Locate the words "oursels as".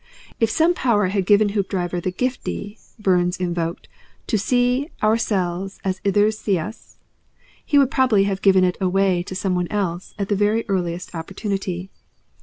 5.03-6.01